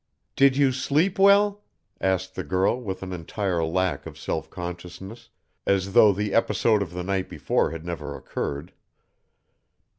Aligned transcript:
"Did 0.35 0.57
you 0.57 0.71
sleep 0.71 1.19
well?" 1.19 1.61
asked 1.99 2.33
the 2.33 2.43
girl 2.43 2.81
with 2.81 3.03
an 3.03 3.13
entire 3.13 3.63
lack 3.63 4.07
of 4.07 4.17
self 4.17 4.49
consciousness, 4.49 5.29
as 5.67 5.93
though 5.93 6.11
the 6.11 6.33
episode 6.33 6.81
of 6.81 6.91
the 6.93 7.03
night 7.03 7.29
before 7.29 7.69
had 7.69 7.85
never 7.85 8.15
occurred. 8.15 8.73